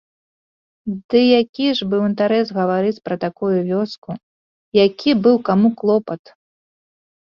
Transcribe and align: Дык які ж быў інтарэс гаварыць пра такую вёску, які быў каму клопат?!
Дык 1.13 1.21
які 1.41 1.67
ж 1.81 1.89
быў 1.91 2.01
інтарэс 2.09 2.47
гаварыць 2.61 2.97
пра 3.11 3.15
такую 3.29 3.53
вёску, 3.71 4.11
які 4.85 5.11
быў 5.25 5.35
каму 5.49 5.69
клопат?! 5.83 6.21